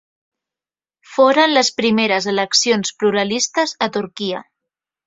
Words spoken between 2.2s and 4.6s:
eleccions pluralistes a Turquia.